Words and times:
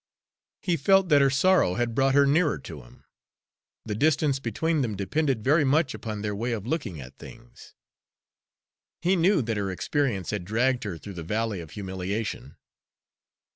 He 0.63 0.77
felt 0.77 1.09
that 1.09 1.21
her 1.21 1.29
sorrow 1.29 1.75
had 1.75 1.93
brought 1.93 2.15
her 2.15 2.25
nearer 2.25 2.57
to 2.57 2.81
him. 2.81 3.03
The 3.85 3.93
distance 3.93 4.39
between 4.39 4.81
them 4.81 4.95
depended 4.95 5.43
very 5.43 5.63
much 5.63 5.93
upon 5.93 6.23
their 6.23 6.33
way 6.35 6.53
of 6.53 6.65
looking 6.65 6.99
at 6.99 7.19
things. 7.19 7.75
He 9.03 9.15
knew 9.15 9.43
that 9.43 9.57
her 9.57 9.69
experience 9.69 10.31
had 10.31 10.43
dragged 10.43 10.85
her 10.85 10.97
through 10.97 11.13
the 11.13 11.21
valley 11.23 11.59
of 11.59 11.69
humiliation. 11.77 12.55